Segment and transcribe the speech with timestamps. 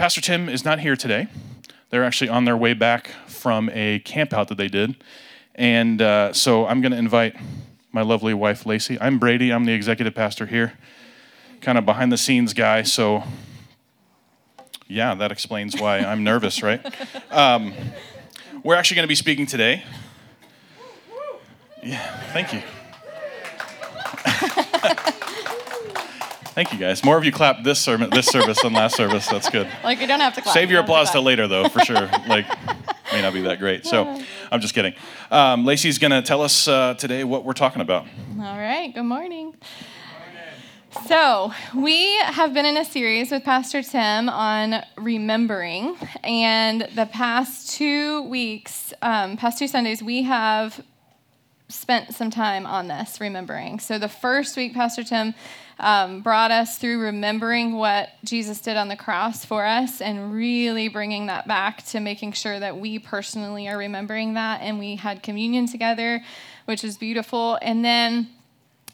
[0.00, 1.28] Pastor Tim is not here today.
[1.90, 4.96] They're actually on their way back from a camp out that they did.
[5.54, 7.36] And uh, so I'm going to invite
[7.92, 8.96] my lovely wife, Lacey.
[8.98, 9.52] I'm Brady.
[9.52, 10.72] I'm the executive pastor here,
[11.60, 12.80] kind of behind the scenes guy.
[12.82, 13.24] So,
[14.88, 16.80] yeah, that explains why I'm nervous, right?
[17.30, 17.74] Um,
[18.62, 19.84] we're actually going to be speaking today.
[21.82, 22.62] Yeah, thank you.
[26.60, 27.02] Thank you guys.
[27.02, 29.26] More of you clapped this sermon, this service than last service.
[29.26, 29.66] That's good.
[29.82, 30.52] Like you don't have to clap.
[30.52, 32.06] Save your applause to till later, though, for sure.
[32.28, 32.46] Like,
[33.14, 33.86] may not be that great.
[33.86, 34.92] So, I'm just kidding.
[35.30, 38.06] Um, Lacey's going to tell us uh, today what we're talking about.
[38.38, 38.92] All right.
[38.94, 39.54] Good morning.
[41.06, 45.96] So, we have been in a series with Pastor Tim on remembering.
[46.22, 50.84] And the past two weeks, um, past two Sundays, we have
[51.68, 53.78] spent some time on this, remembering.
[53.78, 55.32] So, the first week, Pastor Tim
[55.80, 60.88] um, brought us through remembering what Jesus did on the cross for us and really
[60.88, 64.60] bringing that back to making sure that we personally are remembering that.
[64.60, 66.22] And we had communion together,
[66.66, 67.58] which was beautiful.
[67.62, 68.28] And then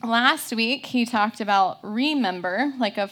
[0.03, 3.11] last week, he talked about remember, like a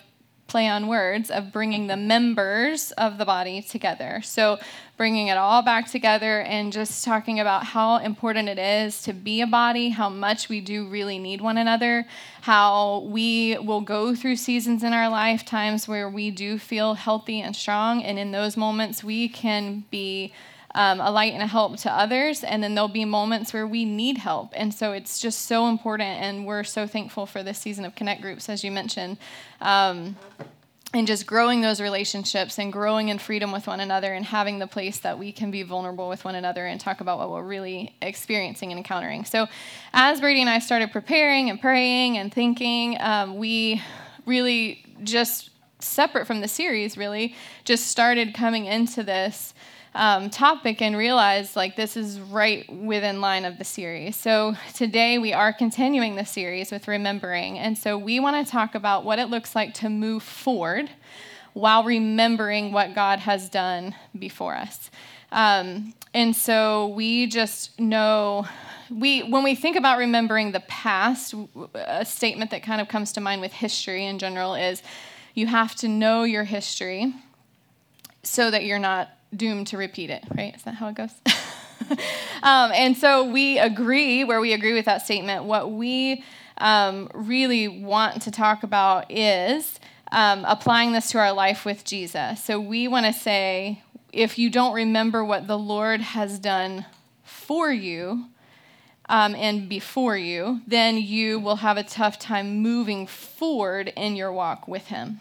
[0.55, 4.21] play on words of bringing the members of the body together.
[4.23, 4.61] So,
[4.97, 9.41] bringing it all back together and just talking about how important it is to be
[9.41, 12.07] a body, how much we do really need one another,
[12.43, 17.57] how we will go through seasons in our lifetimes where we do feel healthy and
[17.57, 18.05] strong.
[18.05, 20.33] And in those moments, we can be
[20.75, 22.43] um, a light and a help to others.
[22.43, 24.53] And then there'll be moments where we need help.
[24.55, 26.21] And so it's just so important.
[26.21, 29.19] And we're so thankful for this season of Connect Groups, as you mentioned.
[29.61, 30.17] Um,
[30.93, 34.67] and just growing those relationships and growing in freedom with one another and having the
[34.69, 37.97] place that we can be vulnerable with one another and talk about what we're really
[38.01, 39.25] experiencing and encountering.
[39.25, 39.49] So,
[39.93, 43.83] as Brady and I started preparing and praying and thinking, um, we
[44.25, 49.53] really just separate from the series, really just started coming into this
[49.95, 54.17] um, topic and realized like this is right within line of the series.
[54.17, 58.75] So today we are continuing the series with remembering, and so we want to talk
[58.75, 60.91] about what it looks like to move forward
[61.53, 64.91] while remembering what God has done before us.
[65.31, 68.47] Um, and so we just know
[68.91, 71.35] we when we think about remembering the past,
[71.75, 74.83] a statement that kind of comes to mind with history in general is
[75.35, 77.13] you have to know your history
[78.23, 80.55] so that you're not doomed to repeat it, right?
[80.55, 81.13] Is that how it goes?
[82.43, 86.25] um, and so we agree, where we agree with that statement, what we
[86.59, 89.79] um, really want to talk about is
[90.13, 92.43] um, applying this to our life with Jesus.
[92.43, 96.87] So we want to say, if you don't remember what the Lord has done
[97.25, 98.27] for you,
[99.09, 104.33] um, and before you, then you will have a tough time moving forward in your
[104.33, 105.21] walk with Him.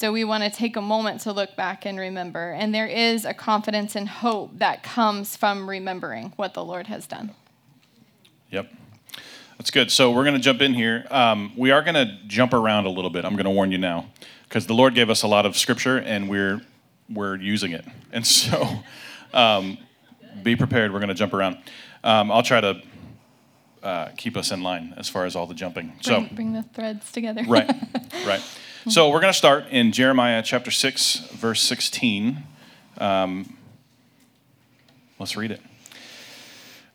[0.00, 2.52] So we want to take a moment to look back and remember.
[2.52, 7.06] And there is a confidence and hope that comes from remembering what the Lord has
[7.06, 7.32] done.
[8.48, 8.72] Yep.
[9.58, 9.90] That's good.
[9.90, 11.06] So we're going to jump in here.
[11.10, 13.26] Um, we are going to jump around a little bit.
[13.26, 14.06] I'm going to warn you now,
[14.44, 16.62] because the Lord gave us a lot of scripture, and we're
[17.10, 17.84] we're using it.
[18.12, 18.66] And so,
[19.34, 19.76] um,
[20.42, 20.94] be prepared.
[20.94, 21.58] We're going to jump around.
[22.02, 22.82] Um, I'll try to
[23.82, 25.88] uh, keep us in line as far as all the jumping.
[25.88, 27.44] Bring, so bring the threads together.
[27.46, 27.70] right,
[28.26, 28.42] right.
[28.88, 32.44] So we're going to start in Jeremiah chapter six, verse sixteen.
[32.96, 33.58] Um,
[35.18, 35.60] let's read it.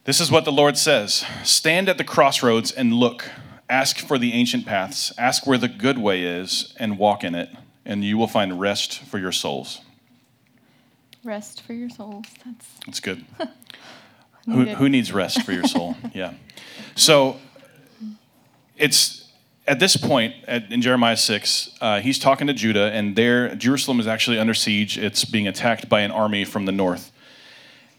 [0.06, 3.30] This is what the Lord says Stand at the crossroads and look.
[3.70, 5.14] Ask for the ancient paths.
[5.20, 7.50] Ask where the good way is and walk in it,
[7.86, 9.82] and you will find rest for your souls.
[11.24, 12.26] Rest for your souls.
[12.44, 13.26] That's That's good.
[14.46, 15.96] who, who needs rest for your soul?
[16.16, 16.34] yeah.
[16.96, 17.38] So
[18.76, 19.25] it's
[19.68, 24.00] at this point at, in Jeremiah 6, uh, he's talking to Judah, and there, Jerusalem
[24.00, 24.98] is actually under siege.
[24.98, 27.12] It's being attacked by an army from the north.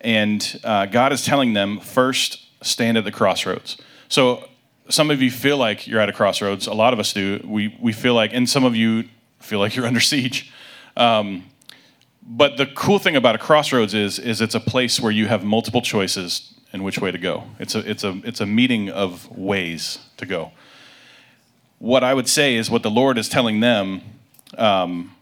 [0.01, 3.77] And uh, God is telling them, first, stand at the crossroads.
[4.09, 4.49] So
[4.89, 6.67] some of you feel like you're at a crossroads.
[6.67, 7.41] A lot of us do.
[7.45, 9.05] We, we feel like, and some of you
[9.41, 10.53] feel like you're under siege.
[10.97, 11.47] Um,
[12.23, 15.45] but the cool thing about a crossroads is, is it's a place where you have
[15.45, 17.45] multiple choices in which way to go.
[17.59, 20.53] It's a, it's a, it's a meeting of ways to go.
[21.79, 24.01] What I would say is what the Lord is telling them
[24.57, 25.15] um,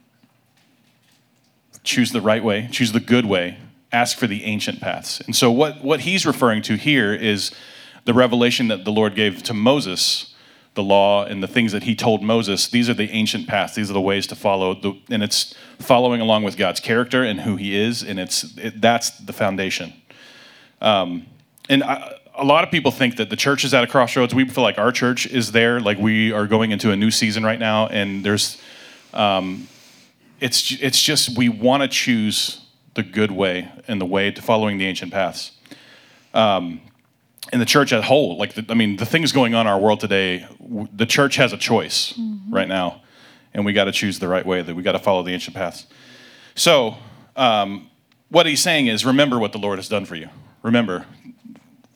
[1.82, 3.58] choose the right way, choose the good way,
[3.92, 5.20] ask for the ancient paths.
[5.20, 7.50] And so, what, what he's referring to here is
[8.04, 10.34] the revelation that the Lord gave to Moses,
[10.74, 12.68] the law and the things that he told Moses.
[12.68, 14.74] These are the ancient paths, these are the ways to follow.
[14.74, 18.80] The, and it's following along with God's character and who he is, and it's, it,
[18.80, 19.92] that's the foundation.
[20.80, 21.26] Um,
[21.68, 24.34] and I, a lot of people think that the church is at a crossroads.
[24.34, 27.44] We feel like our church is there, like we are going into a new season
[27.44, 28.60] right now, and there's
[30.40, 32.60] it's it's just we want to choose
[32.94, 35.52] the good way and the way to following the ancient paths.
[36.32, 36.80] Um,
[37.52, 39.72] in the church as a whole, like the, I mean, the things going on in
[39.72, 42.52] our world today, w- the church has a choice mm-hmm.
[42.52, 43.02] right now,
[43.52, 44.62] and we got to choose the right way.
[44.62, 45.86] That we got to follow the ancient paths.
[46.54, 46.96] So,
[47.36, 47.90] um,
[48.30, 50.28] what he's saying is, remember what the Lord has done for you.
[50.62, 51.06] Remember,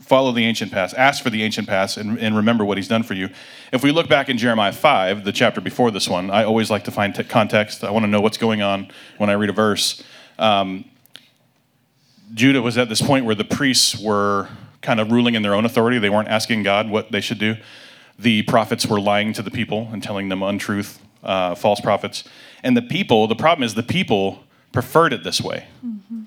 [0.08, 3.02] follow the ancient paths, ask for the ancient paths, and, and, remember what he's done
[3.02, 3.28] for you.
[3.72, 6.84] If we look back in Jeremiah 5, the chapter before this one, I always like
[6.84, 7.84] to find t- context.
[7.84, 10.02] I want to know what's going on when I read a verse.
[10.38, 10.86] Um,
[12.32, 14.48] Judah was at this point where the priests were
[14.80, 15.98] kind of ruling in their own authority.
[15.98, 17.56] They weren't asking God what they should do.
[18.18, 22.24] The prophets were lying to the people and telling them untruth, uh, false prophets.
[22.62, 25.66] And the people, the problem is the people preferred it this way.
[25.84, 26.22] Mm-hmm.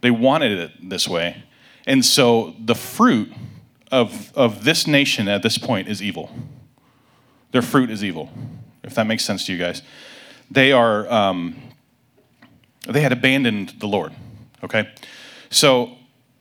[0.00, 1.44] They wanted it this way.
[1.88, 3.32] And so the fruit
[3.90, 6.30] of, of this nation at this point is evil.
[7.50, 8.30] Their fruit is evil,
[8.84, 9.80] if that makes sense to you guys.
[10.50, 11.56] They are, um,
[12.86, 14.12] they had abandoned the Lord,
[14.62, 14.90] okay?
[15.48, 15.96] So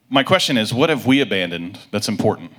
[0.09, 2.51] my question is, what have we abandoned that's important?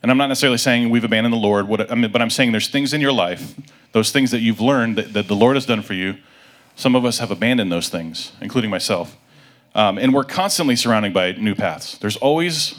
[0.00, 2.52] And I'm not necessarily saying we've abandoned the Lord, what, I mean, but I'm saying
[2.52, 3.56] there's things in your life,
[3.90, 6.16] those things that you've learned that, that the Lord has done for you.
[6.76, 9.16] Some of us have abandoned those things, including myself.
[9.76, 11.98] Um, and we're constantly surrounded by new paths.
[11.98, 12.74] There's always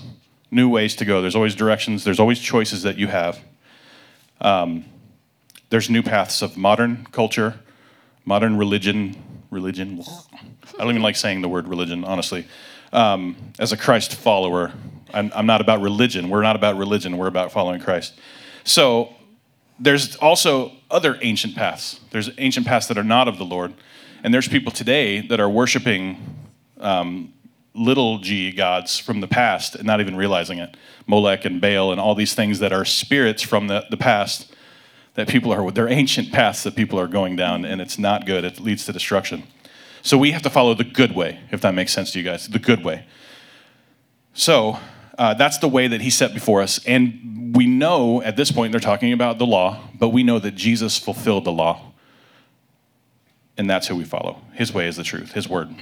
[0.51, 3.39] new ways to go, there's always directions, there's always choices that you have.
[4.41, 4.83] Um,
[5.69, 7.59] there's new paths of modern culture,
[8.25, 9.15] modern religion,
[9.51, 10.03] religion.
[10.75, 12.45] I don't even like saying the word religion, honestly
[12.93, 14.73] um, as a Christ follower.
[15.13, 16.29] I'm, I'm not about religion.
[16.29, 17.17] We're not about religion.
[17.17, 18.13] We're about following Christ.
[18.63, 19.13] So
[19.79, 21.99] there's also other ancient paths.
[22.11, 23.73] There's ancient paths that are not of the Lord.
[24.23, 26.46] And there's people today that are worshiping
[26.79, 27.33] um,
[27.73, 30.75] little g gods from the past and not even realizing it.
[31.05, 34.53] Molech and Baal and all these things that are spirits from the, the past
[35.13, 38.43] that people are, they're ancient paths that people are going down, and it's not good.
[38.43, 39.43] It leads to destruction.
[40.03, 42.47] So we have to follow the good way, if that makes sense to you guys,
[42.47, 43.05] the good way.
[44.33, 44.79] So
[45.17, 46.79] uh, that's the way that he set before us.
[46.85, 50.53] And we know at this point they're talking about the law, but we know that
[50.53, 51.93] Jesus fulfilled the law.
[53.57, 54.39] And that's who we follow.
[54.53, 55.75] His way is the truth, his word.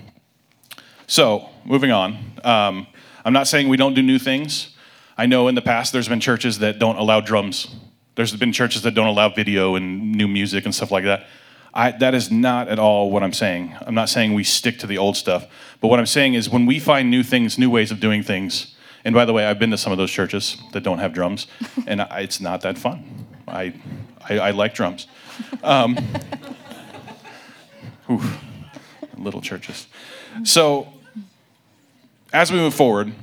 [1.07, 2.17] So, moving on.
[2.43, 2.87] Um,
[3.23, 4.75] I'm not saying we don't do new things.
[5.17, 7.75] I know in the past there's been churches that don't allow drums.
[8.15, 11.27] There's been churches that don't allow video and new music and stuff like that.
[11.73, 13.75] I, that is not at all what I'm saying.
[13.81, 15.45] I'm not saying we stick to the old stuff.
[15.81, 18.75] But what I'm saying is when we find new things, new ways of doing things,
[19.03, 21.47] and by the way, I've been to some of those churches that don't have drums,
[21.87, 23.27] and I, it's not that fun.
[23.47, 23.73] I,
[24.27, 25.07] I, I like drums.
[25.63, 25.97] Um,
[28.07, 28.21] whew,
[29.17, 29.87] little churches.
[30.43, 30.87] So,
[32.35, 33.13] as we move forward,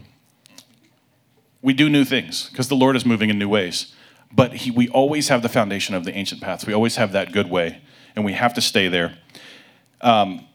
[1.61, 3.95] we do new things because the Lord is moving in new ways.
[4.33, 6.67] But he, we always have the foundation of the ancient paths.
[6.67, 7.83] We always have that good way
[8.17, 9.19] and we have to stay there.
[10.01, 10.47] Um,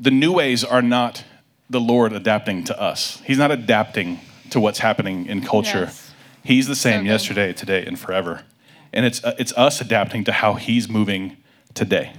[0.00, 1.22] the new ways are not
[1.68, 3.20] the Lord adapting to us.
[3.26, 5.80] He's not adapting to what's happening in culture.
[5.80, 6.14] Yes.
[6.42, 8.44] He's the same so yesterday, today, and forever.
[8.90, 11.36] And it's, uh, it's us adapting to how He's moving
[11.74, 12.14] today.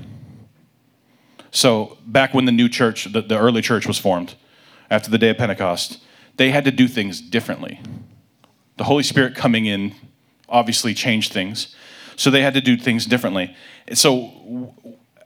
[1.49, 4.35] So, back when the new church, the, the early church was formed,
[4.89, 5.99] after the day of Pentecost,
[6.37, 7.81] they had to do things differently.
[8.77, 9.93] The Holy Spirit coming in
[10.47, 11.75] obviously changed things.
[12.15, 13.55] So they had to do things differently.
[13.93, 14.73] So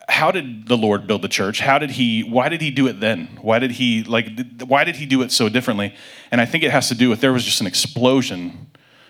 [0.08, 1.60] how did the Lord build the church?
[1.60, 3.40] How did he why did he do it then?
[3.42, 4.28] Why did he like
[4.64, 5.96] why did he do it so differently?
[6.32, 8.68] And I think it has to do with there was just an explosion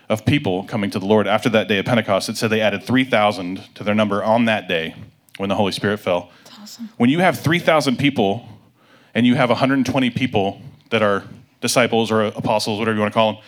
[0.09, 2.29] of people coming to the Lord after that day of Pentecost.
[2.29, 4.95] It said they added 3,000 to their number on that day
[5.37, 6.29] when the Holy Spirit fell.
[6.61, 6.89] Awesome.
[6.97, 8.47] When you have 3,000 people
[9.13, 11.23] and you have 120 people that are
[11.61, 13.41] disciples or apostles, whatever you want to call them,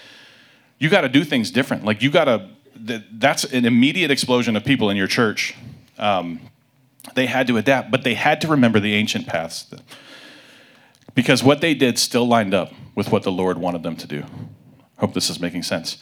[0.80, 1.84] you got to do things different.
[1.86, 5.56] Like you got to that's an immediate explosion of people in your church.
[5.98, 6.42] Um,
[7.14, 9.74] they had to adapt, but they had to remember the ancient paths
[11.14, 14.24] because what they did still lined up with what the Lord wanted them to do.
[14.98, 15.98] I hope this is making sense.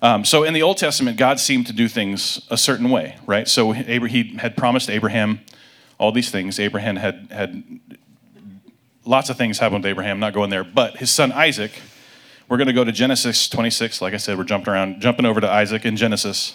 [0.00, 3.48] Um, so in the Old Testament, God seemed to do things a certain way, right?
[3.48, 5.40] So he had promised Abraham
[5.98, 6.60] all these things.
[6.60, 7.80] Abraham had had
[9.08, 10.20] lots of things happen with Abraham.
[10.20, 11.72] Not going there, but his son Isaac
[12.48, 14.00] we're going to go to Genesis 26.
[14.00, 16.54] Like I said, we're jumping around, jumping over to Isaac in Genesis.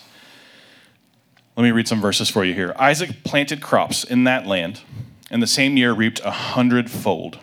[1.55, 2.73] Let me read some verses for you here.
[2.77, 4.81] Isaac planted crops in that land,
[5.29, 7.37] and the same year reaped a hundredfold.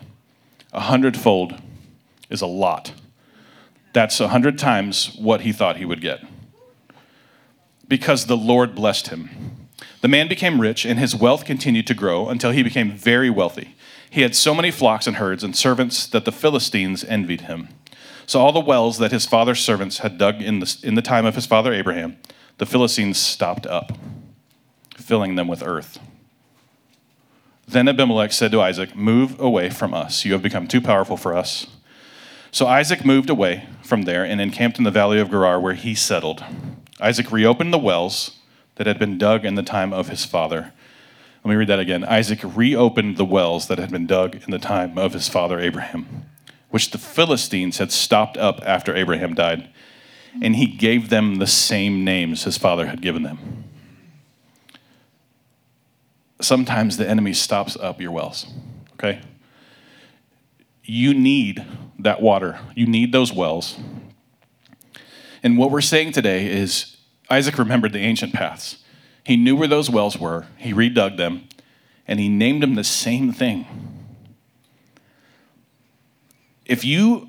[0.72, 1.62] A hundredfold
[2.28, 2.92] is a lot.
[3.92, 6.24] That's a hundred times what he thought he would get.
[7.86, 9.68] Because the Lord blessed him.
[10.00, 13.76] The man became rich, and his wealth continued to grow until he became very wealthy.
[14.10, 17.68] He had so many flocks and herds and servants that the Philistines envied him.
[18.26, 21.24] So all the wells that his father's servants had dug in the, in the time
[21.24, 22.16] of his father Abraham,
[22.58, 23.92] the Philistines stopped up,
[24.96, 25.98] filling them with earth.
[27.66, 30.24] Then Abimelech said to Isaac, Move away from us.
[30.24, 31.68] You have become too powerful for us.
[32.50, 35.94] So Isaac moved away from there and encamped in the valley of Gerar, where he
[35.94, 36.44] settled.
[37.00, 38.38] Isaac reopened the wells
[38.74, 40.72] that had been dug in the time of his father.
[41.42, 42.04] Let me read that again.
[42.04, 46.26] Isaac reopened the wells that had been dug in the time of his father Abraham,
[46.68, 49.68] which the Philistines had stopped up after Abraham died,
[50.42, 53.60] and he gave them the same names his father had given them
[56.40, 58.46] sometimes the enemy stops up your wells,
[58.94, 59.20] okay?
[60.84, 61.64] You need
[61.98, 63.78] that water, you need those wells.
[65.42, 66.96] And what we're saying today is
[67.30, 68.78] Isaac remembered the ancient paths.
[69.24, 71.48] He knew where those wells were, he redug them,
[72.06, 73.66] and he named them the same thing.
[76.64, 77.28] If you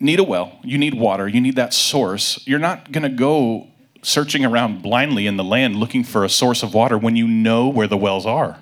[0.00, 3.68] need a well, you need water, you need that source, you're not going to go
[4.02, 7.68] searching around blindly in the land looking for a source of water when you know
[7.68, 8.58] where the wells are.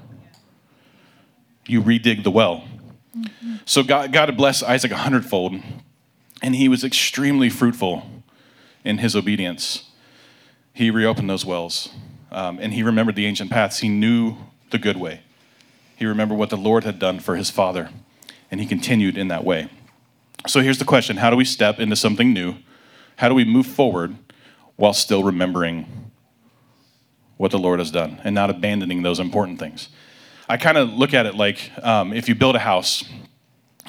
[1.67, 2.65] You redig the well.
[3.17, 3.57] Mm-hmm.
[3.65, 5.55] So God, God blessed Isaac a hundredfold,
[6.43, 8.09] and he was extremely fruitful
[8.85, 9.85] in his obedience.
[10.73, 11.91] He reopened those wells,
[12.31, 13.79] um, and he remembered the ancient paths.
[13.79, 14.37] He knew
[14.71, 15.21] the good way.
[15.97, 17.91] He remembered what the Lord had done for his father,
[18.51, 19.69] and he continued in that way.
[20.47, 22.57] So here's the question How do we step into something new?
[23.17, 24.17] How do we move forward
[24.77, 26.09] while still remembering
[27.39, 29.89] what the Lord has done and not abandoning those important things.
[30.49, 33.05] I kind of look at it like um, if you build a house,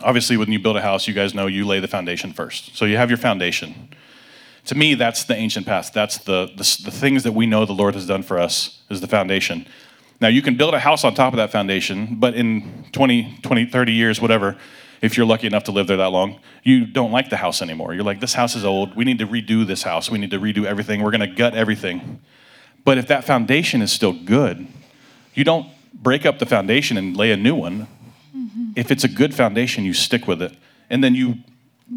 [0.02, 2.76] obviously, when you build a house, you guys know you lay the foundation first.
[2.78, 3.90] So you have your foundation.
[4.70, 5.96] To me, that's the ancient past.
[5.96, 9.02] That's the, the, the things that we know the Lord has done for us is
[9.02, 9.66] the foundation.
[10.22, 13.66] Now, you can build a house on top of that foundation, but in 20, 20,
[13.66, 14.58] 30 years, whatever,
[15.02, 17.96] if you're lucky enough to live there that long, you don't like the house anymore.
[17.96, 18.96] You're like, this house is old.
[18.96, 20.12] We need to redo this house.
[20.12, 21.02] We need to redo everything.
[21.02, 22.20] We're going to gut everything.
[22.86, 24.68] But if that foundation is still good,
[25.34, 27.88] you don't break up the foundation and lay a new one.
[28.38, 28.74] Mm-hmm.
[28.76, 30.56] If it's a good foundation, you stick with it.
[30.92, 31.40] And then you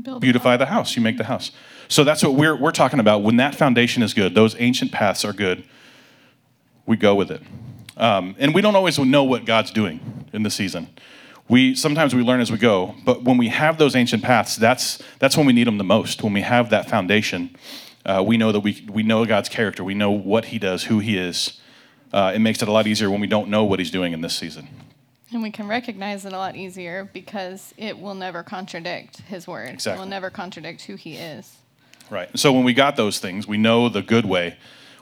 [0.00, 0.96] Build beautify the house.
[0.96, 1.50] You make the house.
[1.88, 3.22] So that's what we're, we're talking about.
[3.22, 5.64] When that foundation is good, those ancient paths are good,
[6.86, 7.42] we go with it.
[7.96, 10.88] Um, and we don't always know what God's doing in the season
[11.48, 15.02] we sometimes we learn as we go but when we have those ancient paths that's
[15.18, 17.54] that's when we need them the most when we have that foundation
[18.06, 20.98] uh, we know that we, we know god's character we know what he does who
[20.98, 21.60] he is
[22.12, 24.20] uh, it makes it a lot easier when we don't know what he's doing in
[24.20, 24.68] this season
[25.32, 29.68] and we can recognize it a lot easier because it will never contradict his word
[29.68, 29.98] exactly.
[29.98, 31.56] it will never contradict who he is
[32.10, 34.56] right so when we got those things we know the good way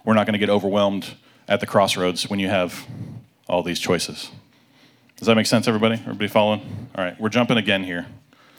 [0.05, 1.15] we're not going to get overwhelmed
[1.49, 2.87] at the crossroads when you have
[3.49, 4.31] all these choices
[5.21, 5.97] does that make sense, everybody?
[5.97, 6.89] Everybody following?
[6.95, 8.07] All right, we're jumping again here.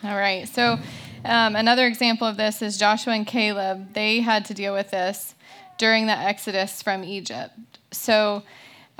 [0.04, 0.48] All right.
[0.48, 0.78] So,
[1.26, 3.96] um, another example of this is Joshua and Caleb.
[3.96, 5.34] They had to deal with this
[5.80, 7.56] during the Exodus from Egypt.
[7.90, 8.44] So,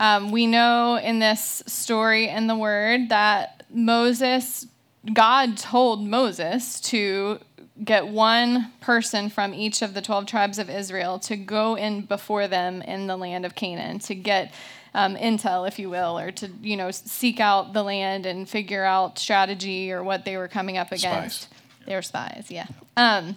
[0.02, 4.66] um, we know in this story in the Word that Moses,
[5.14, 7.40] God told Moses to
[7.84, 12.48] get one person from each of the 12 tribes of Israel to go in before
[12.48, 14.52] them in the land of Canaan to get
[14.96, 18.84] um, intel, if you will, or to you know seek out the land and figure
[18.84, 21.44] out strategy or what they were coming up against.
[21.44, 21.48] Spies.
[21.86, 22.66] They were spies, yeah.
[22.98, 23.36] Um,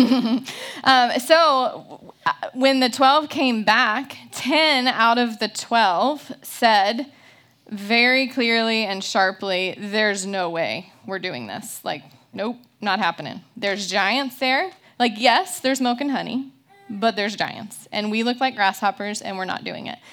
[0.84, 2.14] um, so
[2.54, 7.06] when the 12 came back, 10 out of the 12 said
[7.68, 11.84] very clearly and sharply, There's no way we're doing this.
[11.84, 13.40] Like, nope, not happening.
[13.56, 14.70] There's giants there.
[14.98, 16.52] Like, yes, there's milk and honey,
[16.88, 17.88] but there's giants.
[17.90, 19.98] And we look like grasshoppers, and we're not doing it.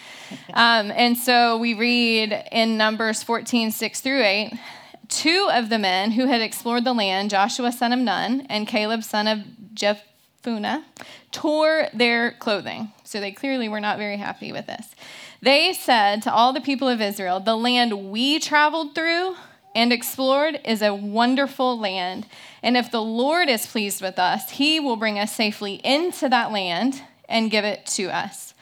[0.54, 4.54] Um, and so we read in Numbers 14, 6 through 8,
[5.08, 9.04] two of the men who had explored the land, Joshua son of Nun and Caleb
[9.04, 9.40] son of
[9.80, 10.84] Jephunneh,
[11.32, 12.92] tore their clothing.
[13.04, 14.94] So they clearly were not very happy with this.
[15.42, 19.36] They said to all the people of Israel, The land we traveled through
[19.76, 22.26] and explored is a wonderful land.
[22.62, 26.52] And if the Lord is pleased with us, he will bring us safely into that
[26.52, 28.54] land and give it to us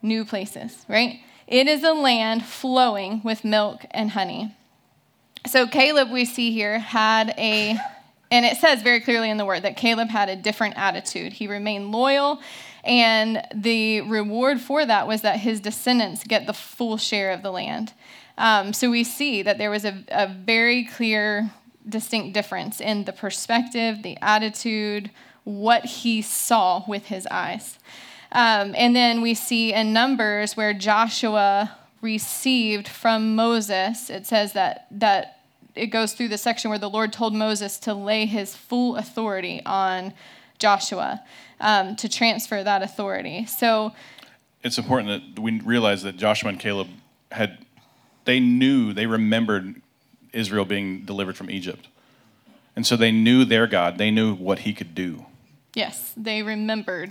[0.00, 1.20] new places, right?
[1.46, 4.54] It is a land flowing with milk and honey.
[5.46, 7.78] So Caleb, we see here, had a,
[8.30, 11.34] and it says very clearly in the word that Caleb had a different attitude.
[11.34, 12.40] He remained loyal,
[12.84, 17.50] and the reward for that was that his descendants get the full share of the
[17.50, 17.92] land.
[18.36, 21.50] Um, so we see that there was a, a very clear,
[21.88, 25.10] distinct difference in the perspective, the attitude,
[25.44, 27.78] what he saw with his eyes.
[28.30, 34.86] Um, and then we see in Numbers where Joshua received from Moses, it says that,
[34.90, 35.37] that
[35.78, 39.62] it goes through the section where the Lord told Moses to lay his full authority
[39.64, 40.12] on
[40.58, 41.22] Joshua,
[41.60, 43.46] um, to transfer that authority.
[43.46, 43.92] So
[44.62, 46.88] it's important that we realize that Joshua and Caleb
[47.30, 47.58] had
[48.24, 49.80] They knew, they remembered
[50.32, 51.88] Israel being delivered from Egypt.
[52.76, 55.26] And so they knew their God, they knew what he could do.
[55.74, 57.10] Yes, they remembered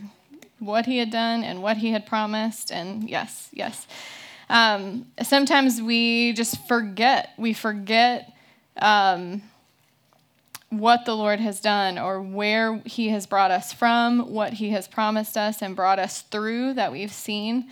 [0.59, 2.71] what he had done and what he had promised.
[2.71, 3.88] And yes, yes.
[4.50, 7.33] Um, sometimes we just forget.
[7.38, 8.33] We forget
[8.81, 9.41] um,
[10.69, 14.88] what the Lord has done or where he has brought us from, what he has
[14.88, 17.69] promised us and brought us through that we've seen.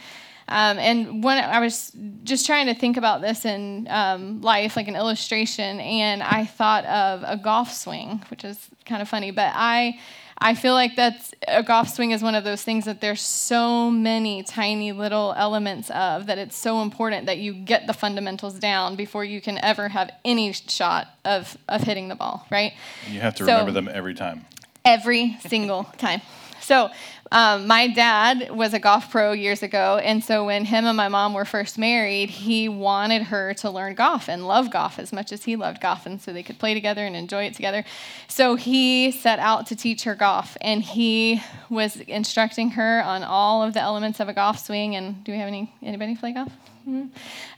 [0.47, 1.91] Um, and when I was
[2.23, 6.85] just trying to think about this in um, life, like an illustration, and I thought
[6.85, 9.99] of a golf swing, which is kind of funny, but I.
[10.37, 13.89] I feel like that's a golf swing is one of those things that there's so
[13.89, 18.95] many tiny little elements of that it's so important that you get the fundamentals down
[18.95, 22.73] before you can ever have any shot of of hitting the ball, right?
[23.09, 24.45] You have to remember them every time.
[24.83, 26.21] Every single time.
[26.59, 26.89] So
[27.35, 31.09] um, my dad was a golf pro years ago, and so when him and my
[31.09, 35.33] mom were first married, he wanted her to learn golf and love golf as much
[35.33, 37.83] as he loved golf, and so they could play together and enjoy it together.
[38.29, 43.61] So he set out to teach her golf, and he was instructing her on all
[43.61, 44.95] of the elements of a golf swing.
[44.95, 46.53] And do we have any anybody play golf?
[46.87, 47.07] Mm-hmm.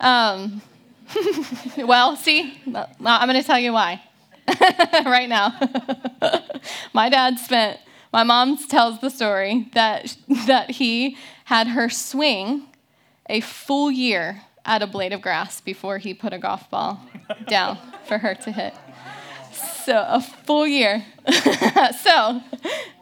[0.03, 0.63] Um,
[1.88, 4.01] well, see, I'm going to tell you why
[5.05, 5.53] right now.
[6.93, 7.79] my dad spent
[8.12, 12.68] my mom tells the story that, that he had her swing
[13.30, 17.00] a full year at a blade of grass before he put a golf ball
[17.48, 18.74] down for her to hit.
[19.86, 21.06] So, a full year.
[22.02, 22.42] so,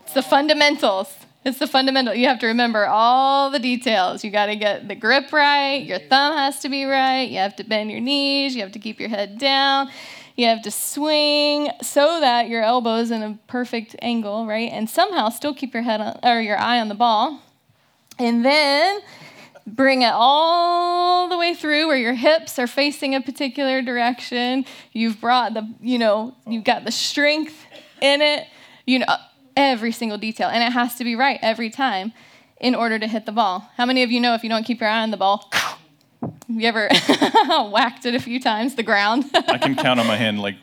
[0.04, 1.12] it's the fundamentals.
[1.46, 2.16] It's the fundamental.
[2.16, 4.24] You have to remember all the details.
[4.24, 5.76] You got to get the grip right.
[5.76, 7.30] Your thumb has to be right.
[7.30, 8.56] You have to bend your knees.
[8.56, 9.92] You have to keep your head down.
[10.36, 14.72] You have to swing so that your elbow is in a perfect angle, right?
[14.72, 17.42] And somehow still keep your head on, or your eye on the ball.
[18.18, 19.02] And then
[19.68, 24.66] bring it all the way through where your hips are facing a particular direction.
[24.94, 27.56] You've brought the, you know, you've got the strength
[28.02, 28.48] in it,
[28.86, 29.16] you know,
[29.56, 30.50] every single detail.
[30.50, 32.14] And it has to be right every time
[32.60, 33.70] in order to hit the ball.
[33.78, 35.52] How many of you know if you don't keep your eye on the ball,
[36.48, 36.90] you ever
[37.72, 39.26] whacked it a few times, the ground?
[39.48, 40.56] I can count on my hand like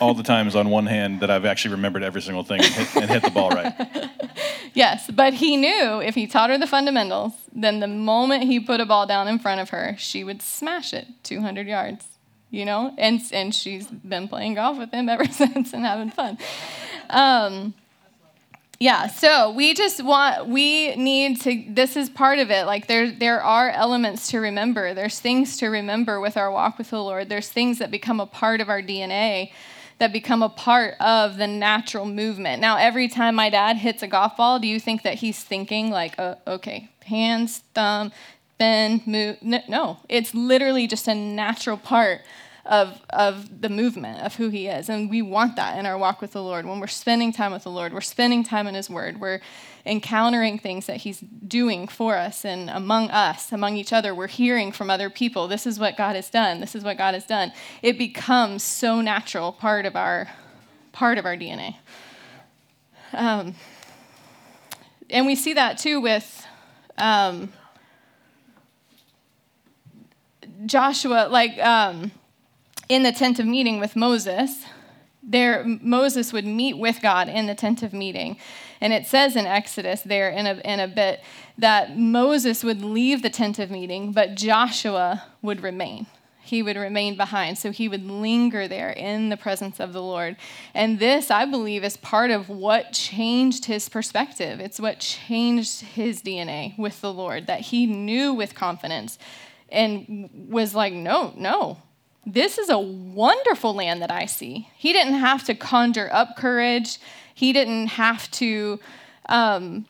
[0.00, 2.96] all the times on one hand that I've actually remembered every single thing and hit,
[2.96, 3.72] and hit the ball right.
[4.74, 8.80] yes, but he knew if he taught her the fundamentals, then the moment he put
[8.80, 12.04] a ball down in front of her, she would smash it 200 yards.
[12.48, 16.38] You know, and and she's been playing golf with him ever since and having fun.
[17.10, 17.74] Um,
[18.78, 23.10] yeah so we just want we need to this is part of it like there
[23.10, 24.94] there are elements to remember.
[24.94, 27.28] There's things to remember with our walk with the lord.
[27.28, 29.50] There's things that become a part of our dna
[29.98, 32.60] that become a part of the natural movement.
[32.60, 35.90] Now every time my dad hits a golf ball do you think that he's thinking
[35.90, 38.12] like uh, okay hands thumb
[38.58, 42.22] bend move no it's literally just a natural part
[42.66, 44.88] of, of the movement of who he is.
[44.88, 46.66] And we want that in our walk with the Lord.
[46.66, 49.20] When we're spending time with the Lord, we're spending time in his word.
[49.20, 49.40] We're
[49.84, 54.14] encountering things that he's doing for us and among us, among each other.
[54.14, 55.46] We're hearing from other people.
[55.46, 56.60] This is what God has done.
[56.60, 57.52] This is what God has done.
[57.82, 60.28] It becomes so natural part of our
[60.92, 61.76] part of our DNA.
[63.12, 63.54] Um,
[65.08, 66.46] and we see that too with
[66.98, 67.52] um,
[70.64, 72.10] Joshua, like um,
[72.88, 74.64] in the tent of meeting with Moses,
[75.22, 78.36] there Moses would meet with God in the tent of meeting.
[78.80, 81.20] And it says in Exodus there in a, in a bit
[81.58, 86.06] that Moses would leave the tent of meeting, but Joshua would remain.
[86.42, 87.58] He would remain behind.
[87.58, 90.36] So he would linger there in the presence of the Lord.
[90.74, 94.60] And this, I believe, is part of what changed his perspective.
[94.60, 99.18] It's what changed his DNA with the Lord, that he knew with confidence
[99.68, 101.78] and was like, no, no,
[102.26, 104.68] this is a wonderful land that I see.
[104.76, 106.98] He didn't have to conjure up courage,
[107.32, 108.80] he didn't have to
[109.28, 109.86] um,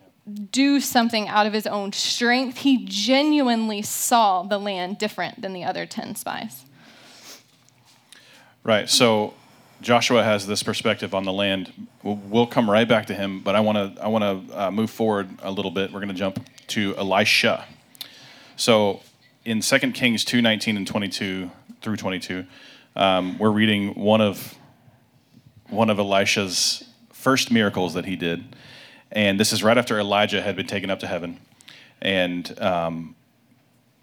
[0.51, 2.59] do something out of his own strength.
[2.59, 6.64] He genuinely saw the land different than the other 10 spies.
[8.64, 8.90] Right.
[8.90, 9.35] So
[9.81, 11.72] Joshua has this perspective on the land.
[12.03, 14.90] We'll, come right back to him, but I want to I want to uh, move
[14.90, 15.92] forward a little bit.
[15.92, 17.64] We're going to jump to Elisha.
[18.57, 19.03] So
[19.44, 21.51] in 2 Kings 2, 19 and 22,
[21.87, 22.44] through 22,
[22.96, 24.57] um, we're reading one of
[25.68, 28.57] one of Elisha's first miracles that he did,
[29.12, 31.38] and this is right after Elijah had been taken up to heaven.
[32.03, 33.14] And um,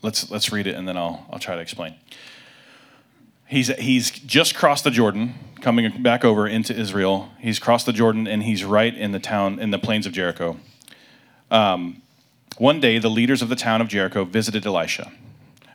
[0.01, 1.95] let's let's read it, and then I'll I'll try to explain.
[3.47, 7.31] He's he's just crossed the Jordan, coming back over into Israel.
[7.37, 10.57] He's crossed the Jordan, and he's right in the town in the plains of Jericho.
[11.51, 12.01] Um,
[12.57, 15.11] one day, the leaders of the town of Jericho visited Elisha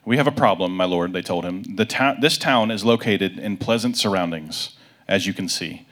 [0.09, 1.65] We have a problem, my lord, they told him.
[1.77, 4.75] The ta- this town is located in pleasant surroundings,
[5.07, 5.87] as you can see.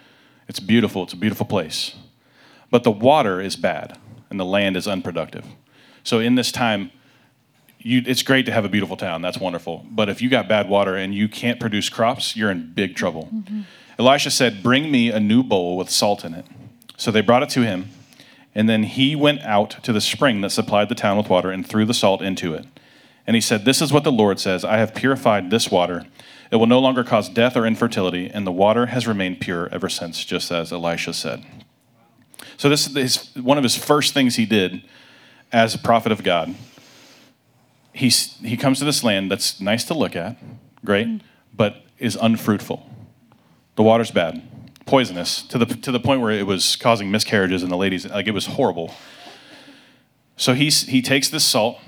[0.48, 1.94] It's beautiful, it's a beautiful place.
[2.70, 3.98] But the water is bad,
[4.30, 5.44] and the land is unproductive.
[6.02, 6.92] So, in this time,
[7.78, 9.20] you, it's great to have a beautiful town.
[9.20, 9.84] That's wonderful.
[9.90, 13.28] But if you got bad water and you can't produce crops, you're in big trouble.
[13.30, 13.60] Mm-hmm.
[13.98, 16.46] Elisha said, Bring me a new bowl with salt in it.
[16.96, 17.90] So they brought it to him.
[18.54, 21.68] And then he went out to the spring that supplied the town with water and
[21.68, 22.64] threw the salt into it.
[23.26, 26.06] And he said, This is what the Lord says I have purified this water.
[26.50, 29.88] It will no longer cause death or infertility, and the water has remained pure ever
[29.88, 31.44] since, just as Elisha said.
[32.56, 34.82] So, this is one of his first things he did
[35.52, 36.54] as a prophet of God.
[37.92, 40.36] He's, he comes to this land that's nice to look at,
[40.84, 42.88] great, but is unfruitful.
[43.74, 44.42] The water's bad,
[44.84, 48.06] poisonous, to the, to the point where it was causing miscarriages in the ladies.
[48.06, 48.94] Like, it was horrible.
[50.36, 51.78] So, he's, he takes this salt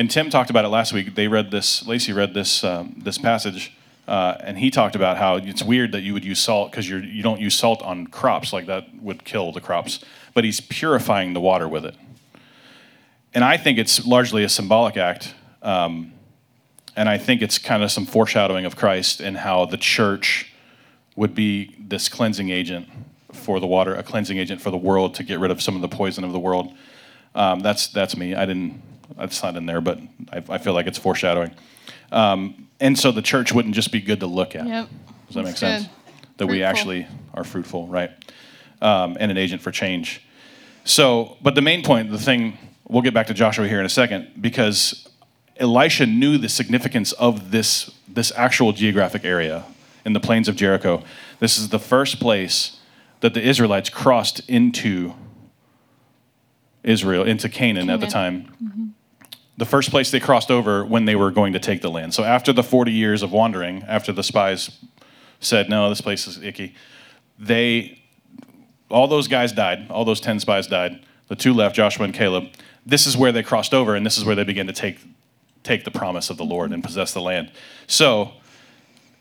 [0.00, 1.14] and Tim talked about it last week.
[1.14, 1.86] They read this.
[1.86, 3.76] Lacey read this um, this passage,
[4.08, 6.96] uh, and he talked about how it's weird that you would use salt because you
[6.96, 10.02] you don't use salt on crops like that would kill the crops.
[10.32, 11.96] But he's purifying the water with it,
[13.34, 15.34] and I think it's largely a symbolic act.
[15.60, 16.14] Um,
[16.96, 20.50] and I think it's kind of some foreshadowing of Christ and how the church
[21.14, 22.88] would be this cleansing agent
[23.32, 25.82] for the water, a cleansing agent for the world to get rid of some of
[25.82, 26.72] the poison of the world.
[27.34, 28.34] Um, that's that's me.
[28.34, 28.82] I didn't
[29.16, 29.98] that's not in there, but
[30.32, 31.52] I, I feel like it's foreshadowing.
[32.12, 34.66] Um, and so the church wouldn't just be good to look at.
[34.66, 34.88] Yep.
[35.26, 35.84] Does that make sense?
[35.84, 35.90] That
[36.38, 36.48] fruitful.
[36.48, 38.10] we actually are fruitful, right?
[38.80, 40.22] Um, and an agent for change.
[40.84, 42.56] So, but the main point, the thing,
[42.88, 45.08] we'll get back to Joshua here in a second, because
[45.58, 49.64] Elisha knew the significance of this, this actual geographic area
[50.06, 51.02] in the plains of Jericho.
[51.38, 52.80] This is the first place
[53.20, 55.12] that the Israelites crossed into
[56.82, 57.90] Israel, into Canaan, Canaan.
[57.90, 58.44] at the time.
[58.62, 58.86] Mm-hmm
[59.60, 62.14] the first place they crossed over when they were going to take the land.
[62.14, 64.70] So after the 40 years of wandering, after the spies
[65.38, 66.74] said, no, this place is icky,
[67.38, 68.02] they,
[68.90, 69.90] all those guys died.
[69.90, 71.04] All those 10 spies died.
[71.28, 72.48] The two left, Joshua and Caleb.
[72.86, 74.98] This is where they crossed over, and this is where they began to take,
[75.62, 77.52] take the promise of the Lord and possess the land.
[77.86, 78.32] So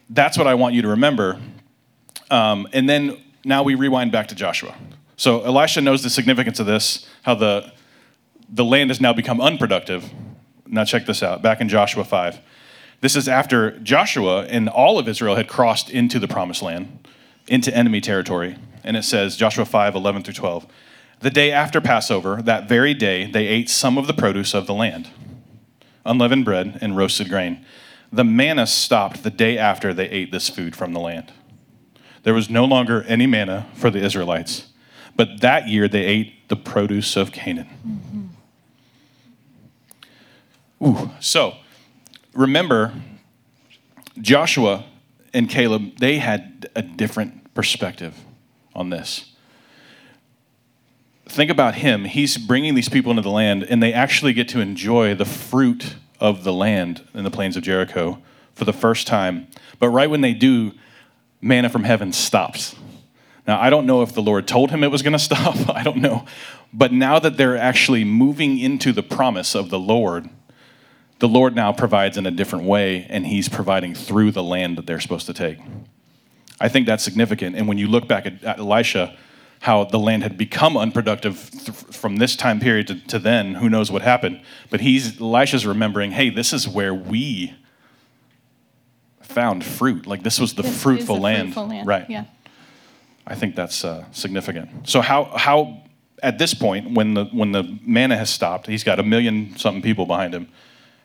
[0.10, 1.38] that's what I want you to remember.
[2.32, 4.74] Um, and then now we rewind back to Joshua.
[5.18, 7.74] So Elisha knows the significance of this, how the,
[8.48, 10.10] the land has now become unproductive
[10.70, 11.42] now, check this out.
[11.42, 12.40] Back in Joshua 5.
[13.02, 17.08] This is after Joshua and all of Israel had crossed into the promised land,
[17.48, 18.58] into enemy territory.
[18.84, 20.68] And it says, Joshua 5 11 through 12.
[21.22, 24.74] The day after Passover, that very day, they ate some of the produce of the
[24.74, 25.10] land
[26.06, 27.64] unleavened bread and roasted grain.
[28.12, 31.32] The manna stopped the day after they ate this food from the land.
[32.24, 34.68] There was no longer any manna for the Israelites,
[35.16, 37.70] but that year they ate the produce of Canaan.
[37.88, 38.26] Mm-hmm.
[40.82, 41.56] Ooh, so
[42.34, 42.94] remember,
[44.20, 44.86] Joshua
[45.34, 48.16] and Caleb, they had a different perspective
[48.74, 49.34] on this.
[51.28, 52.06] Think about him.
[52.06, 55.96] He's bringing these people into the land, and they actually get to enjoy the fruit
[56.20, 58.22] of the land in the plains of Jericho
[58.56, 59.48] for the first time.
[59.78, 60.72] But right when they do,
[61.42, 62.76] manna from heaven stops.
[63.48, 65.56] Now, I don't know if the Lord told him it was going to stop.
[65.70, 66.26] I don't know.
[66.74, 70.30] But now that they're actually moving into the promise of the Lord,
[71.20, 74.86] the Lord now provides in a different way, and He's providing through the land that
[74.86, 75.60] they're supposed to take.
[76.60, 77.56] I think that's significant.
[77.56, 79.18] And when you look back at, at Elisha,
[79.62, 83.70] how the land had become unproductive th- from this time period to, to, then, who
[83.70, 84.42] knows what happened.
[84.70, 87.54] But he's Elisha's remembering, hey, this is where we
[89.22, 90.08] found fruit.
[90.08, 91.54] Like this was the this fruitful land.
[91.54, 91.88] fruitful land.
[91.88, 92.10] Right.
[92.10, 92.26] Yeah.
[93.28, 94.90] I think that's uh, significant.
[94.90, 95.84] So how how
[96.24, 99.82] at this point, when the when the manna has stopped, he's got a million something
[99.82, 100.50] people behind him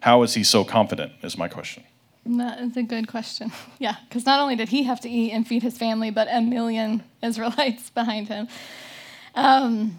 [0.05, 1.13] how is he so confident?
[1.23, 1.83] Is my question.
[2.27, 3.51] That is a good question.
[3.79, 6.43] Yeah, because not only did he have to eat and feed his family, but a
[6.43, 8.47] million Israelites behind him.
[9.35, 9.99] Um,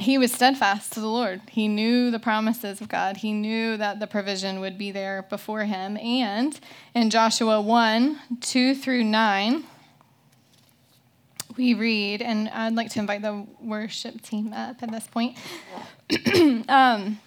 [0.00, 1.40] he was steadfast to the Lord.
[1.48, 3.18] He knew the promises of God.
[3.18, 5.96] He knew that the provision would be there before him.
[5.98, 6.58] And
[6.92, 9.64] in Joshua 1 2 through 9,
[11.56, 15.38] we read, and I'd like to invite the worship team up at this point.
[16.68, 17.20] um,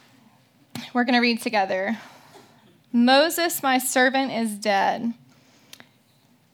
[0.93, 1.97] we're going to read together.
[2.91, 5.13] Moses, my servant, is dead.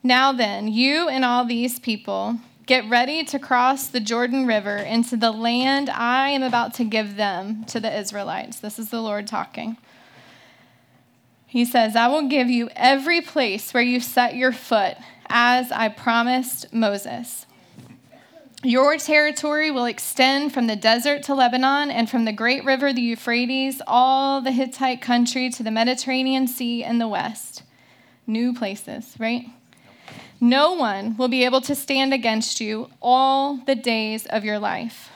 [0.02, 5.16] Now then, you and all these people, get ready to cross the Jordan River into
[5.16, 8.60] the land I am about to give them to the Israelites.
[8.60, 9.76] This is the Lord talking.
[11.46, 14.96] He says, I will give you every place where you set your foot,
[15.28, 17.46] as I promised Moses.
[18.66, 23.00] Your territory will extend from the desert to Lebanon and from the great river, the
[23.00, 27.62] Euphrates, all the Hittite country to the Mediterranean Sea in the west.
[28.26, 29.46] New places, right?
[30.40, 35.10] No one will be able to stand against you all the days of your life.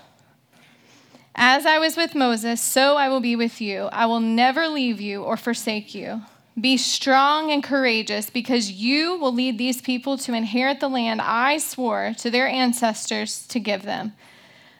[1.34, 3.88] As I was with Moses, so I will be with you.
[3.90, 6.22] I will never leave you or forsake you.
[6.60, 11.58] Be strong and courageous because you will lead these people to inherit the land I
[11.58, 14.12] swore to their ancestors to give them.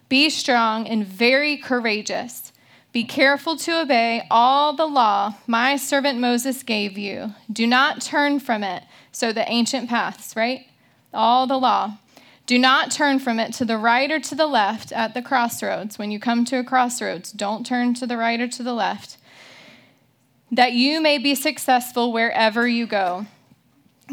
[0.09, 2.53] Be strong and very courageous.
[2.93, 7.35] Be careful to obey all the law my servant Moses gave you.
[7.51, 8.83] Do not turn from it.
[9.13, 10.67] So, the ancient paths, right?
[11.15, 11.99] All the law.
[12.47, 15.99] Do not turn from it to the right or to the left at the crossroads.
[15.99, 19.17] When you come to a crossroads, don't turn to the right or to the left
[20.51, 23.27] that you may be successful wherever you go.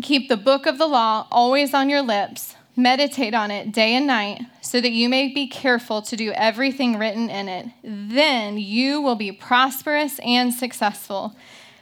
[0.01, 2.55] Keep the book of the law always on your lips.
[2.75, 6.99] Meditate on it day and night, so that you may be careful to do everything
[6.99, 7.65] written in it.
[7.83, 11.35] Then you will be prosperous and successful.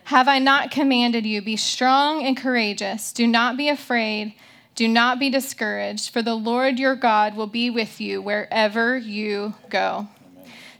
[0.05, 1.41] Have I not commanded you?
[1.41, 3.11] Be strong and courageous.
[3.11, 4.35] Do not be afraid.
[4.75, 9.55] Do not be discouraged, for the Lord your God will be with you wherever you
[9.69, 10.07] go.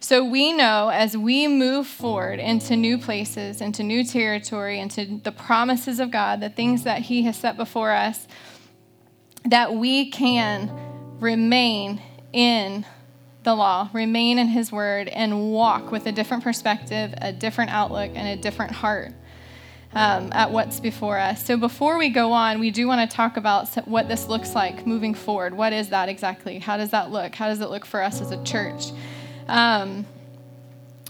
[0.05, 5.31] So we know as we move forward into new places, into new territory, into the
[5.31, 8.27] promises of God, the things that He has set before us,
[9.45, 10.71] that we can
[11.19, 12.85] remain in
[13.41, 18.11] the law, remain in His word, and walk with a different perspective, a different outlook,
[18.13, 19.11] and a different heart.
[19.95, 21.45] Um, at what's before us.
[21.45, 24.85] So, before we go on, we do want to talk about what this looks like
[24.85, 25.53] moving forward.
[25.55, 26.59] What is that exactly?
[26.59, 27.33] How does that look?
[27.33, 28.87] How does it look for us as a church?
[29.47, 30.05] Um,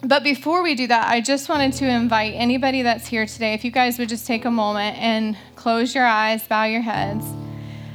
[0.04, 3.64] but before we do that, I just wanted to invite anybody that's here today, if
[3.64, 7.26] you guys would just take a moment and close your eyes, bow your heads.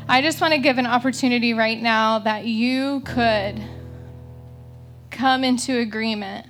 [0.09, 3.63] I just want to give an opportunity right now that you could
[5.11, 6.47] come into agreement.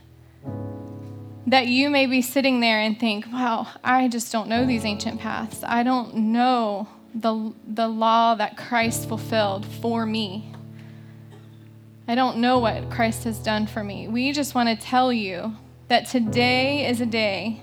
[1.47, 5.21] That you may be sitting there and think, wow, I just don't know these ancient
[5.21, 5.63] paths.
[5.63, 10.53] I don't know the, the law that Christ fulfilled for me.
[12.11, 14.09] I don't know what Christ has done for me.
[14.09, 15.55] We just want to tell you
[15.87, 17.61] that today is a day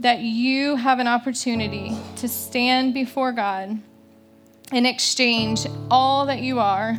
[0.00, 3.78] that you have an opportunity to stand before God
[4.72, 6.98] and exchange all that you are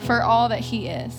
[0.00, 1.12] for all that He is.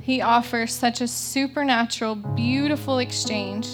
[0.00, 3.68] He offers such a supernatural, beautiful exchange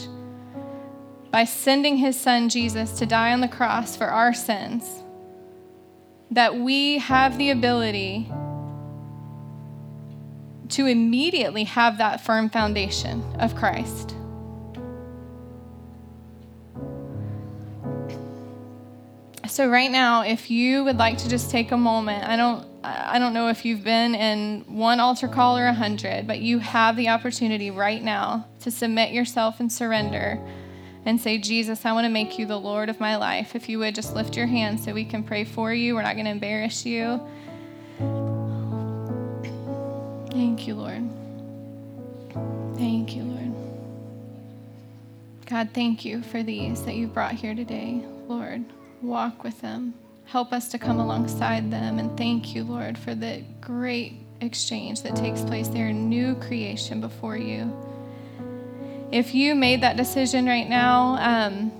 [1.31, 5.03] by sending His Son Jesus to die on the cross for our sins
[6.31, 8.33] that we have the ability
[10.70, 14.14] to immediately have that firm foundation of Christ.
[19.48, 23.18] So right now, if you would like to just take a moment, I don't I
[23.18, 26.96] don't know if you've been in one altar call or a hundred, but you have
[26.96, 30.40] the opportunity right now to submit yourself and surrender
[31.04, 33.54] and say, Jesus, I want to make you the Lord of my life.
[33.54, 35.94] If you would just lift your hand so we can pray for you.
[35.94, 37.20] We're not going to embarrass you.
[40.40, 41.07] Thank you, Lord.
[42.79, 43.55] Thank you, Lord.
[45.44, 48.03] God, thank you for these that you've brought here today.
[48.26, 48.64] Lord,
[49.03, 49.92] walk with them.
[50.24, 51.98] Help us to come alongside them.
[51.98, 57.03] And thank you, Lord, for the great exchange that takes place there, in new creation
[57.03, 57.70] before you.
[59.12, 61.70] If you made that decision right now, um,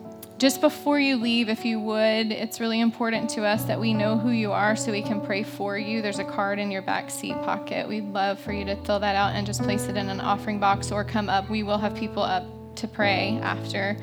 [0.41, 4.17] just before you leave, if you would, it's really important to us that we know
[4.17, 6.01] who you are so we can pray for you.
[6.01, 7.87] There's a card in your back seat pocket.
[7.87, 10.59] We'd love for you to fill that out and just place it in an offering
[10.59, 11.51] box or come up.
[11.51, 13.99] We will have people up to pray after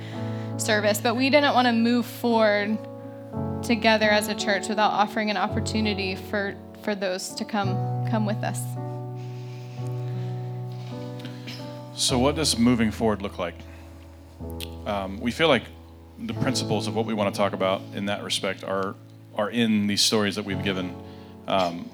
[0.57, 1.01] service.
[1.01, 2.77] But we didn't want to move forward
[3.63, 7.73] together as a church without offering an opportunity for, for those to come
[8.11, 8.61] come with us.
[11.95, 13.55] So, what does moving forward look like?
[14.85, 15.63] Um, we feel like
[16.19, 18.95] the principles of what we want to talk about in that respect are
[19.35, 20.95] are in these stories that we've given.
[21.47, 21.89] Um,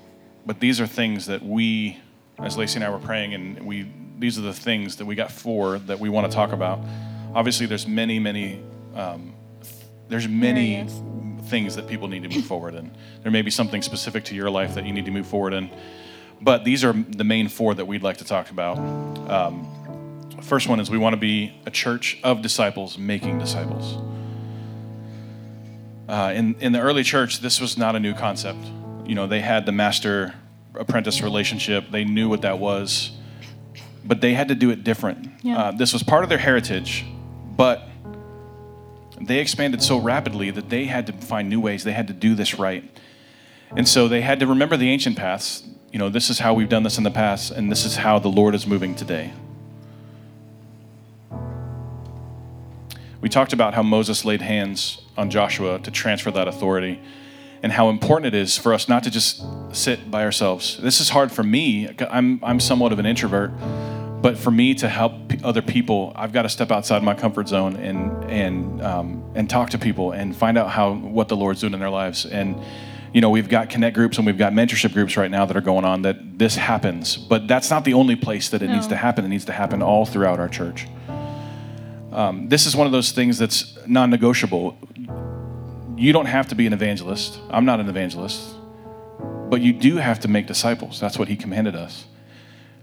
[0.46, 2.00] but these are things that we,
[2.40, 5.32] as Lacey and I were praying, and we these are the things that we got
[5.32, 6.80] four that we want to talk about.
[7.36, 8.62] Obviously, there's many, many,
[8.96, 9.34] um,
[10.08, 10.88] there's many
[11.48, 12.92] things that people need to move forward in.
[13.24, 15.70] There may be something specific to your life that you need to move forward in,
[16.42, 18.78] but these are the main four that we'd like to talk about.
[19.30, 19.68] Um,
[20.44, 23.98] First one is we want to be a church of disciples making disciples.
[26.14, 28.64] Uh, in, in the early church, this was not a new concept.
[29.04, 30.36] You know, they had the master
[30.76, 33.10] apprentice relationship, they knew what that was,
[34.06, 35.28] but they had to do it different.
[35.42, 35.58] Yeah.
[35.58, 37.04] Uh, this was part of their heritage,
[37.58, 37.90] but
[39.20, 42.36] they expanded so rapidly that they had to find new ways, they had to do
[42.36, 42.84] this right.
[43.76, 45.64] And so they had to remember the ancient paths.
[45.92, 48.20] You know, this is how we've done this in the past, and this is how
[48.20, 49.34] the Lord is moving today.
[53.24, 57.00] We talked about how Moses laid hands on Joshua to transfer that authority
[57.64, 60.78] and how important it is for us not to just sit by ourselves.
[60.82, 61.88] This is hard for me.
[62.10, 63.52] I'm, I'm somewhat of an introvert,
[64.22, 67.78] but for me to help other people, I've got to step outside my comfort zone
[67.78, 71.74] and, and, um, and talk to people and find out how, what the Lord's doing
[71.74, 72.26] in their lives.
[72.26, 72.62] And,
[73.14, 75.62] you know, we've got connect groups and we've got mentorship groups right now that are
[75.62, 78.74] going on that this happens, but that's not the only place that it no.
[78.74, 79.24] needs to happen.
[79.24, 80.88] It needs to happen all throughout our church.
[82.14, 84.78] Um, this is one of those things that's non negotiable.
[85.98, 87.40] You don't have to be an evangelist.
[87.50, 88.56] I'm not an evangelist.
[89.50, 91.00] But you do have to make disciples.
[91.00, 92.06] That's what he commanded us.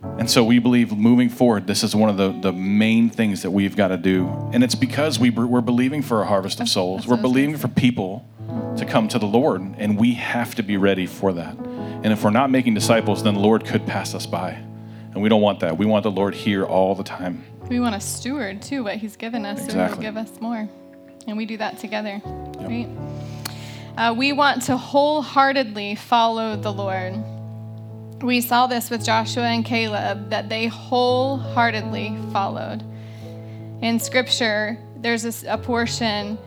[0.03, 3.51] And so we believe moving forward, this is one of the, the main things that
[3.51, 4.29] we've got to do.
[4.53, 7.07] And it's because we, we're believing for a harvest of souls.
[7.07, 8.27] We're believing for people
[8.79, 11.57] to come to the Lord, and we have to be ready for that.
[11.57, 14.53] And if we're not making disciples, then the Lord could pass us by.
[15.13, 15.77] And we don't want that.
[15.77, 17.45] We want the Lord here all the time.
[17.71, 19.81] We want to steward too what He's given us, exactly.
[19.81, 20.69] so He'll give us more,
[21.29, 22.69] and we do that together, yep.
[22.69, 22.89] right?
[23.97, 27.15] Uh, we want to wholeheartedly follow the Lord.
[28.25, 32.83] We saw this with Joshua and Caleb that they wholeheartedly followed.
[33.81, 36.39] In Scripture, there's a, a portion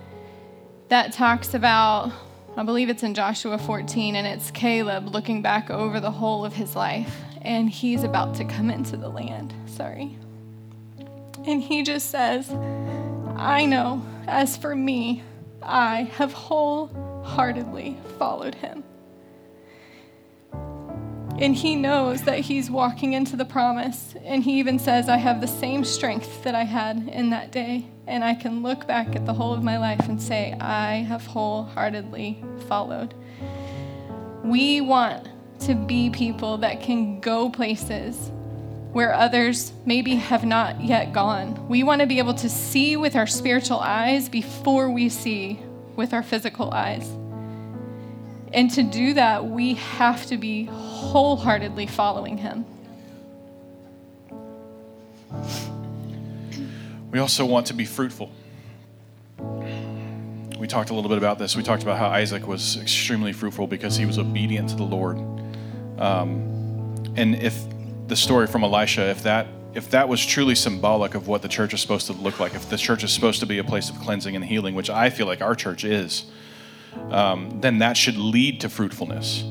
[0.89, 2.11] that talks about,
[2.57, 6.51] I believe it's in Joshua 14, and it's Caleb looking back over the whole of
[6.51, 9.53] his life, and he's about to come into the land.
[9.67, 10.17] Sorry.
[11.45, 12.49] And he just says,
[13.35, 15.23] I know, as for me,
[15.61, 18.83] I have wholeheartedly followed him.
[21.39, 24.15] And he knows that he's walking into the promise.
[24.23, 27.87] And he even says, I have the same strength that I had in that day.
[28.07, 31.25] And I can look back at the whole of my life and say, I have
[31.25, 33.13] wholeheartedly followed.
[34.43, 35.27] We want
[35.61, 38.31] to be people that can go places
[38.93, 41.67] where others maybe have not yet gone.
[41.67, 45.59] We want to be able to see with our spiritual eyes before we see
[45.95, 47.09] with our physical eyes.
[48.53, 52.65] And to do that, we have to be wholeheartedly following Him.
[57.11, 58.31] We also want to be fruitful.
[60.59, 61.55] We talked a little bit about this.
[61.55, 65.17] We talked about how Isaac was extremely fruitful because he was obedient to the Lord.
[65.99, 67.55] Um, and if
[68.07, 71.73] the story from Elisha, if that if that was truly symbolic of what the church
[71.73, 73.99] is supposed to look like, if the church is supposed to be a place of
[73.99, 76.25] cleansing and healing, which I feel like our church is,
[77.09, 79.43] um, then that should lead to fruitfulness.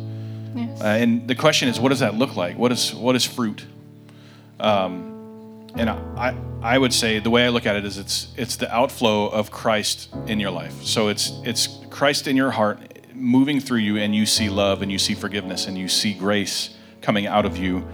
[0.54, 0.80] Yes.
[0.80, 2.56] Uh, and the question is, what does that look like?
[2.56, 3.64] What is what is fruit?
[4.60, 8.56] Um, and I, I would say the way I look at it is it's it's
[8.56, 10.82] the outflow of Christ in your life.
[10.82, 12.78] So it's it's Christ in your heart
[13.14, 16.70] moving through you, and you see love, and you see forgiveness, and you see grace
[17.00, 17.86] coming out of you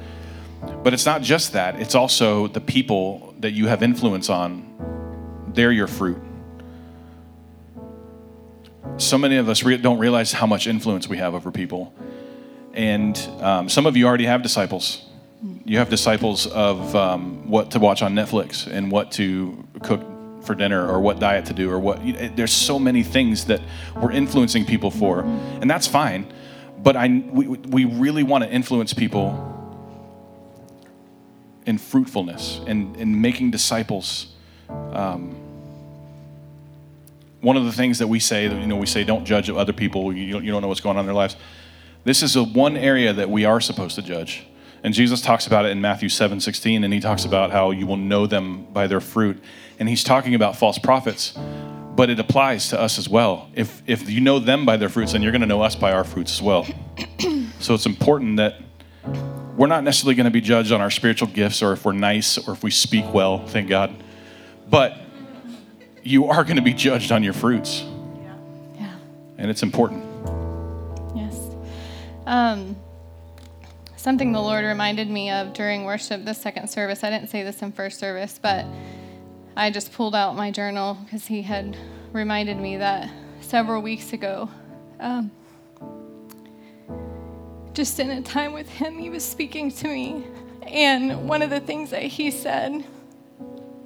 [0.83, 4.65] but it's not just that, it's also the people that you have influence on.
[5.55, 6.19] They're your fruit.
[8.97, 11.95] So many of us re- don't realize how much influence we have over people.
[12.75, 15.05] And um, some of you already have disciples.
[15.65, 20.03] You have disciples of um, what to watch on Netflix and what to cook
[20.43, 22.01] for dinner or what diet to do or what.
[22.37, 23.61] There's so many things that
[23.97, 26.33] we're influencing people for, and that's fine.
[26.79, 29.58] But I, we, we really want to influence people
[31.69, 34.29] in fruitfulness and in making disciples.
[34.71, 35.37] Um,
[37.43, 40.17] one of the things that we say, you know, we say don't judge other people.
[40.17, 41.37] You don't, you don't know what's going on in their lives.
[42.05, 44.47] This is a one area that we are supposed to judge.
[44.83, 47.87] And Jesus talks about it in Matthew 7 16, and he talks about how you
[47.87, 49.39] will know them by their fruit.
[49.79, 51.37] And he's talking about false prophets,
[51.95, 53.51] but it applies to us as well.
[53.55, 55.93] If, if you know them by their fruits, then you're going to know us by
[55.93, 56.67] our fruits as well.
[57.61, 58.55] so it's important that
[59.59, 62.39] we're not necessarily going to be judged on our spiritual gifts or if we're nice
[62.39, 63.93] or if we speak well, thank God.
[64.71, 64.97] But
[66.05, 67.83] you are going to be judged on your fruits.
[67.83, 68.37] Yeah.
[68.77, 68.97] yeah.
[69.37, 70.05] And it's important.
[71.17, 71.37] Yes.
[72.25, 72.77] Um,
[73.97, 77.03] something the Lord reminded me of during worship, the second service.
[77.03, 78.65] I didn't say this in first service, but
[79.57, 81.77] I just pulled out my journal because He had
[82.13, 83.11] reminded me that
[83.41, 84.49] several weeks ago.
[85.01, 85.33] Um,
[87.79, 90.27] just in a time with him, he was speaking to me.
[90.63, 92.85] And one of the things that he said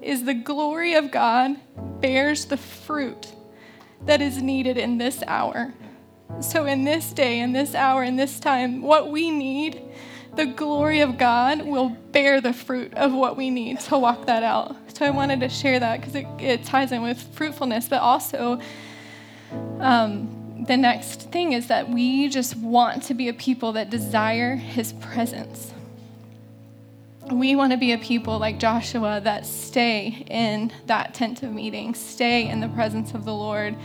[0.00, 1.56] is the glory of God
[2.00, 3.34] bears the fruit
[4.06, 5.74] that is needed in this hour.
[6.40, 9.82] So, in this day, in this hour, in this time, what we need,
[10.36, 14.42] the glory of God will bear the fruit of what we need to walk that
[14.42, 14.74] out.
[14.94, 18.58] So, I wanted to share that because it, it, ties in with fruitfulness, but also
[19.80, 24.56] um, the next thing is that we just want to be a people that desire
[24.56, 25.72] his presence.
[27.30, 31.94] We want to be a people like Joshua that stay in that tent of meeting,
[31.94, 33.76] stay in the presence of the Lord,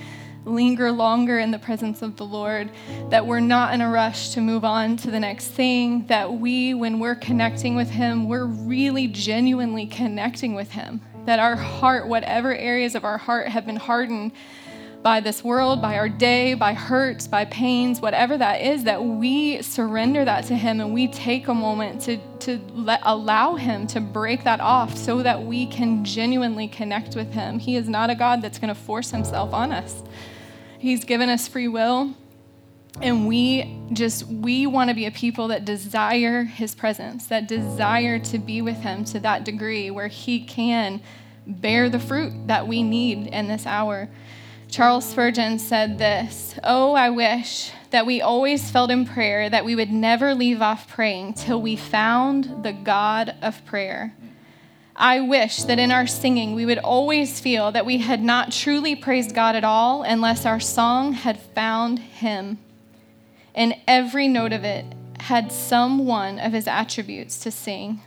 [0.46, 2.70] linger longer in the presence of the Lord,
[3.10, 6.74] that we're not in a rush to move on to the next thing, that we,
[6.74, 12.56] when we're connecting with Him, we're really genuinely connecting with Him, that our heart, whatever
[12.56, 14.32] areas of our heart have been hardened,
[15.04, 19.62] by this world, by our day, by hurts, by pains, whatever that is, that we
[19.62, 24.02] surrender that to Him and we take a moment to, to let, allow Him to
[24.02, 27.60] break that off so that we can genuinely connect with Him.
[27.60, 30.04] He is not a God that's going to force Himself on us.
[30.80, 32.14] He's given us free will.
[33.02, 38.18] And we just, we want to be a people that desire his presence, that desire
[38.20, 41.02] to be with him to that degree where he can
[41.46, 44.10] bear the fruit that we need in this hour.
[44.70, 49.76] Charles Spurgeon said this Oh, I wish that we always felt in prayer that we
[49.76, 54.14] would never leave off praying till we found the God of prayer.
[54.96, 58.96] I wish that in our singing we would always feel that we had not truly
[58.96, 62.58] praised God at all unless our song had found Him.
[63.56, 64.86] And every note of it
[65.20, 68.02] had some one of His attributes to sing.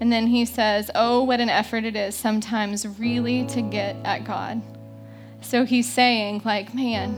[0.00, 4.24] And then he says, Oh, what an effort it is sometimes really to get at
[4.24, 4.62] God.
[5.40, 7.16] So he's saying, like, man,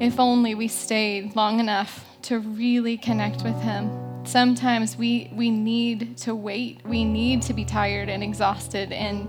[0.00, 3.90] if only we stayed long enough to really connect with him.
[4.24, 6.84] Sometimes we, we need to wait.
[6.84, 9.28] We need to be tired and exhausted and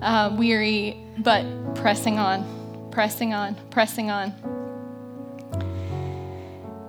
[0.00, 4.34] uh, weary, but pressing on, pressing on, pressing on.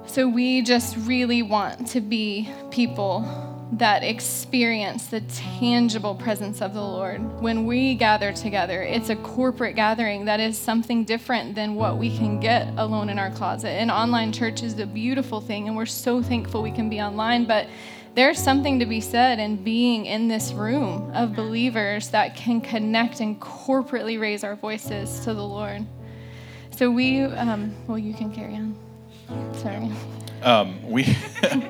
[0.05, 6.81] So we just really want to be people that experience the tangible presence of the
[6.81, 7.41] Lord.
[7.41, 12.15] When we gather together, it's a corporate gathering that is something different than what we
[12.17, 13.69] can get alone in our closet.
[13.69, 17.45] And online church is a beautiful thing, and we're so thankful we can be online,
[17.45, 17.67] but
[18.13, 23.21] there's something to be said in being in this room of believers that can connect
[23.21, 25.85] and corporately raise our voices to the Lord.
[26.71, 28.75] So we, um, well, you can carry on.
[29.53, 29.89] Sorry.
[30.43, 31.15] Um, we,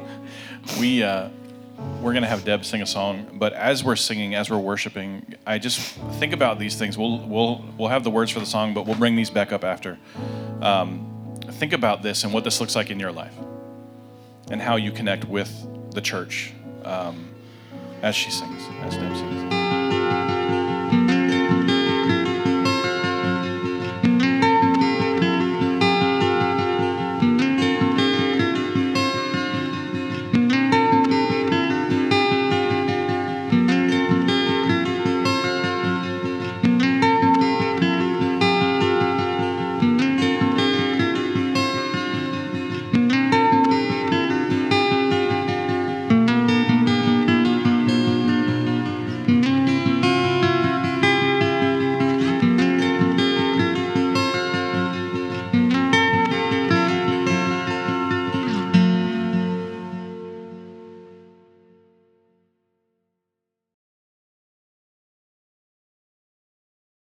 [0.80, 1.30] we, uh,
[2.02, 5.36] we're going to have Deb sing a song, but as we're singing, as we're worshiping,
[5.46, 5.80] I just
[6.20, 6.98] think about these things.
[6.98, 9.64] We'll, we'll, we'll have the words for the song, but we'll bring these back up
[9.64, 10.00] after.
[10.62, 13.36] Um, think about this and what this looks like in your life
[14.50, 15.52] and how you connect with
[15.92, 16.54] the church
[16.84, 17.30] um,
[18.02, 19.61] as she sings, as Deb sings.